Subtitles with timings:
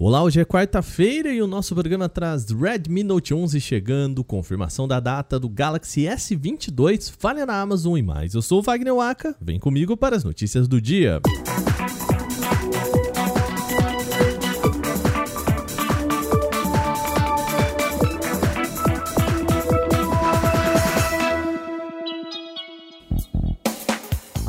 [0.00, 5.00] Olá, hoje é quarta-feira e o nosso programa traz Redmi Note 11 chegando, confirmação da
[5.00, 8.32] data do Galaxy S22, falha na Amazon e mais.
[8.32, 11.20] Eu sou o Wagner Waka, vem comigo para as notícias do dia.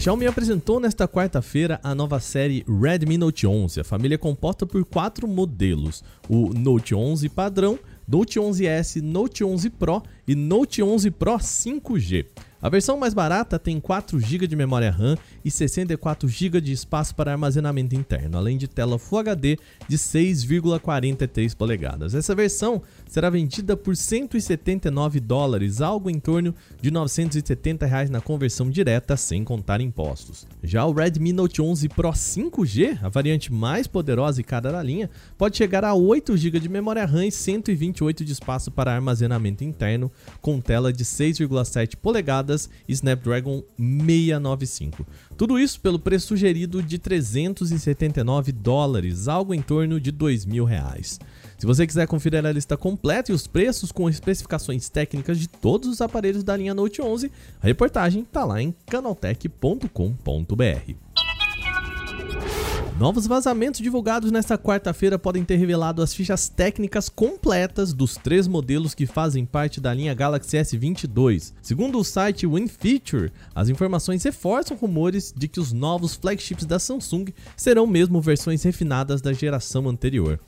[0.00, 3.80] Xiaomi apresentou nesta quarta-feira a nova série Redmi Note 11.
[3.80, 9.70] A família é composta por quatro modelos: o Note 11 padrão, Note 11S, Note 11
[9.70, 12.26] Pro e Note 11 Pro 5G.
[12.64, 17.14] A versão mais barata tem 4 GB de memória RAM e 64 GB de espaço
[17.14, 22.14] para armazenamento interno, além de tela Full HD de 6,43 polegadas.
[22.14, 28.70] Essa versão será vendida por 179 dólares, algo em torno de 970 reais na conversão
[28.70, 30.46] direta, sem contar impostos.
[30.62, 35.10] Já o Redmi Note 11 Pro 5G, a variante mais poderosa e cara da linha,
[35.36, 40.10] pode chegar a 8 GB de memória RAM e 128 de espaço para armazenamento interno,
[40.40, 42.53] com tela de 6,7 polegadas
[42.88, 45.06] e Snapdragon 695.
[45.36, 51.18] Tudo isso pelo preço sugerido de 379 dólares, algo em torno de 2 mil reais.
[51.58, 55.88] Se você quiser conferir a lista completa e os preços com especificações técnicas de todos
[55.88, 61.03] os aparelhos da linha Note 11, a reportagem está lá em canaltech.com.br.
[62.98, 68.94] Novos vazamentos divulgados nesta quarta-feira podem ter revelado as fichas técnicas completas dos três modelos
[68.94, 71.52] que fazem parte da linha Galaxy S22.
[71.60, 77.34] Segundo o site WinFeature, as informações reforçam rumores de que os novos flagships da Samsung
[77.56, 80.38] serão mesmo versões refinadas da geração anterior.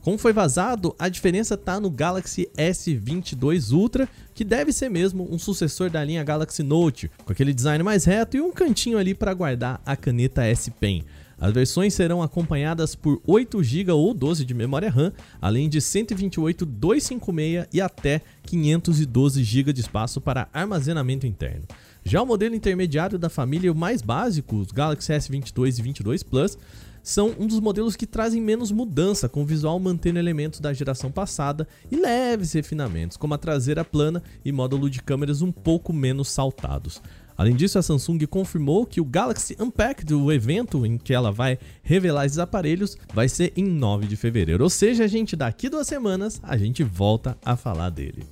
[0.00, 5.40] Como foi vazado, a diferença está no Galaxy S22 Ultra, que deve ser mesmo um
[5.40, 9.34] sucessor da linha Galaxy Note, com aquele design mais reto e um cantinho ali para
[9.34, 11.04] guardar a caneta S Pen.
[11.38, 16.64] As versões serão acompanhadas por 8 GB ou 12 de memória RAM, além de 128
[16.64, 21.66] 256 e até 512 GB de espaço para armazenamento interno.
[22.04, 26.56] Já o modelo intermediário da família, o mais básico, os Galaxy S22 e 22 Plus,
[27.02, 31.08] são um dos modelos que trazem menos mudança, com o visual mantendo elementos da geração
[31.10, 36.28] passada e leves refinamentos, como a traseira plana e módulo de câmeras um pouco menos
[36.28, 37.00] saltados.
[37.36, 41.58] Além disso, a Samsung confirmou que o Galaxy Unpacked, o evento em que ela vai
[41.82, 44.64] revelar esses aparelhos, vai ser em 9 de fevereiro.
[44.64, 48.24] Ou seja, gente, daqui duas semanas a gente volta a falar dele.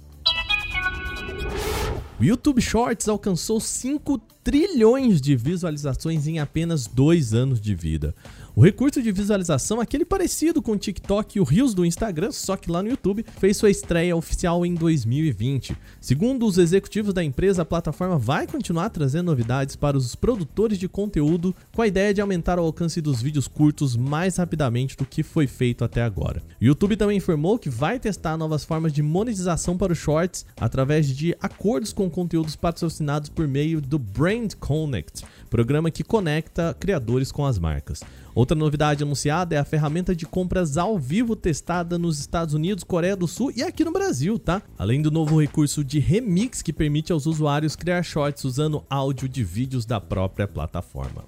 [2.19, 8.15] O YouTube Shorts alcançou 5 trilhões de visualizações em apenas dois anos de vida.
[8.57, 12.57] O recurso de visualização, aquele parecido com o TikTok e o Reels do Instagram, só
[12.57, 15.77] que lá no YouTube, fez sua estreia oficial em 2020.
[16.01, 20.89] Segundo os executivos da empresa, a plataforma vai continuar trazendo novidades para os produtores de
[20.89, 25.25] conteúdo com a ideia de aumentar o alcance dos vídeos curtos mais rapidamente do que
[25.25, 26.41] foi feito até agora.
[26.61, 31.09] O YouTube também informou que vai testar novas formas de monetização para os shorts através
[31.09, 37.45] de acordos com conteúdos patrocinados por meio do Brand Connect, programa que conecta criadores com
[37.45, 38.01] as marcas.
[38.45, 43.17] Outra novidade anunciada é a ferramenta de compras ao vivo testada nos Estados Unidos, Coreia
[43.17, 44.61] do Sul e aqui no Brasil, tá?
[44.77, 49.43] Além do novo recurso de remix que permite aos usuários criar shorts usando áudio de
[49.43, 51.25] vídeos da própria plataforma.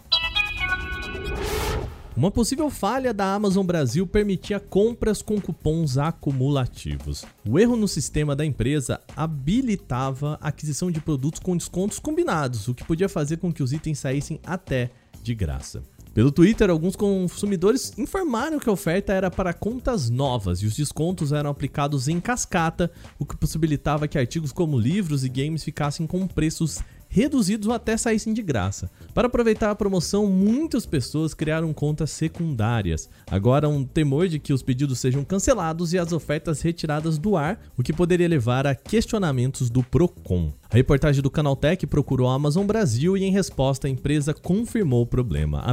[2.14, 7.24] Uma possível falha da Amazon Brasil permitia compras com cupons acumulativos.
[7.48, 12.74] O erro no sistema da empresa habilitava a aquisição de produtos com descontos combinados, o
[12.74, 14.90] que podia fazer com que os itens saíssem até
[15.22, 15.82] de graça.
[16.16, 21.30] Pelo Twitter, alguns consumidores informaram que a oferta era para contas novas e os descontos
[21.30, 26.26] eram aplicados em cascata, o que possibilitava que artigos como livros e games ficassem com
[26.26, 28.90] preços reduzidos ou até saíssem de graça.
[29.14, 33.08] Para aproveitar a promoção, muitas pessoas criaram contas secundárias.
[33.30, 37.60] Agora, um temor de que os pedidos sejam cancelados e as ofertas retiradas do ar,
[37.76, 40.52] o que poderia levar a questionamentos do Procon.
[40.68, 45.06] A reportagem do Canaltech procurou a Amazon Brasil e, em resposta, a empresa confirmou o
[45.06, 45.64] problema.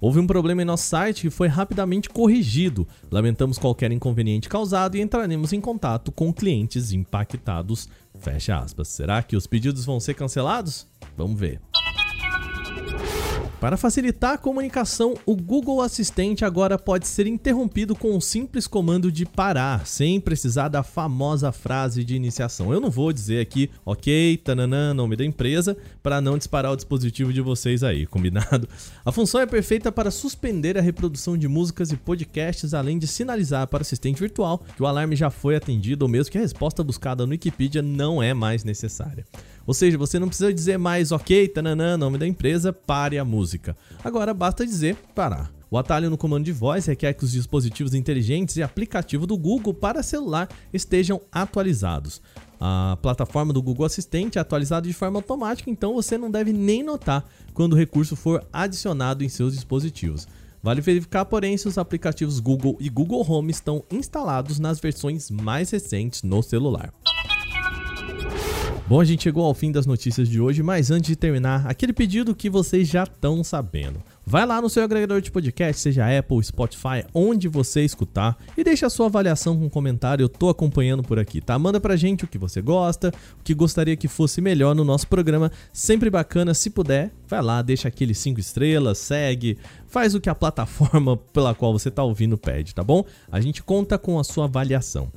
[0.00, 2.86] Houve um problema em nosso site que foi rapidamente corrigido.
[3.10, 7.88] Lamentamos qualquer inconveniente causado e entraremos em contato com clientes impactados.
[8.22, 8.88] Fecha aspas.
[8.88, 10.86] Será que os pedidos vão ser cancelados?
[11.16, 11.60] Vamos ver.
[13.62, 19.12] Para facilitar a comunicação, o Google Assistente agora pode ser interrompido com um simples comando
[19.12, 22.72] de parar, sem precisar da famosa frase de iniciação.
[22.72, 27.32] Eu não vou dizer aqui, ok, tananã, nome da empresa, para não disparar o dispositivo
[27.32, 28.68] de vocês aí, combinado?
[29.04, 33.68] A função é perfeita para suspender a reprodução de músicas e podcasts, além de sinalizar
[33.68, 36.82] para o assistente virtual que o alarme já foi atendido ou mesmo que a resposta
[36.82, 39.24] buscada no Wikipedia não é mais necessária.
[39.66, 43.76] Ou seja, você não precisa dizer mais ok, tananã, nome da empresa, pare a música.
[44.04, 45.52] Agora basta dizer parar.
[45.70, 49.72] O atalho no comando de voz requer que os dispositivos inteligentes e aplicativo do Google
[49.72, 52.20] para celular estejam atualizados.
[52.60, 56.82] A plataforma do Google Assistente é atualizada de forma automática, então você não deve nem
[56.82, 57.24] notar
[57.54, 60.28] quando o recurso for adicionado em seus dispositivos.
[60.62, 65.70] Vale verificar, porém, se os aplicativos Google e Google Home estão instalados nas versões mais
[65.70, 66.92] recentes no celular.
[68.92, 71.94] Bom, a gente chegou ao fim das notícias de hoje, mas antes de terminar, aquele
[71.94, 74.02] pedido que vocês já estão sabendo.
[74.26, 78.86] Vai lá no seu agregador de podcast, seja Apple, Spotify, onde você escutar, e deixa
[78.86, 80.24] a sua avaliação com um comentário.
[80.24, 81.58] Eu tô acompanhando por aqui, tá?
[81.58, 83.10] Manda pra gente o que você gosta,
[83.40, 85.50] o que gostaria que fosse melhor no nosso programa.
[85.72, 89.56] Sempre bacana, se puder, vai lá, deixa aquele 5 estrelas, segue,
[89.86, 93.06] faz o que a plataforma pela qual você tá ouvindo pede, tá bom?
[93.30, 95.10] A gente conta com a sua avaliação.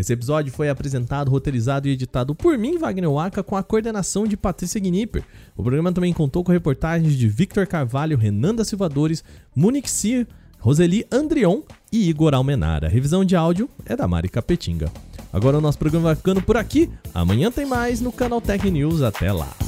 [0.00, 4.34] Esse episódio foi apresentado, roteirizado e editado por mim, Wagner Waka, com a coordenação de
[4.34, 5.22] Patrícia Gnipper.
[5.54, 9.22] O programa também contou com reportagens de Victor Carvalho, Renan da Silvadores,
[9.54, 10.26] Munich Sir,
[10.58, 11.60] Roseli Andrion
[11.92, 12.86] e Igor Almenara.
[12.86, 14.90] A revisão de áudio é da Mari Capetinga.
[15.30, 16.90] Agora o nosso programa vai ficando por aqui.
[17.12, 19.02] Amanhã tem mais no canal Tech News.
[19.02, 19.59] Até lá.